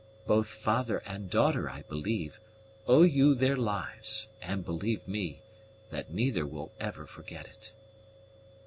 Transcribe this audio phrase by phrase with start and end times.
[0.25, 2.39] "Both father and daughter, I believe,
[2.87, 5.43] owe you their lives, and believe me,
[5.91, 7.71] that neither will ever forget it."